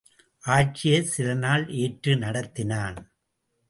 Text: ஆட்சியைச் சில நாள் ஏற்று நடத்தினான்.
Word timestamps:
ஆட்சியைச் 0.43 1.11
சில 1.11 1.33
நாள் 1.33 1.69
ஏற்று 1.69 2.15
நடத்தினான். 2.15 2.99